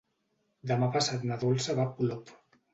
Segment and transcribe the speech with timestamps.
[0.71, 2.37] Demà passat na Dolça va a Polop.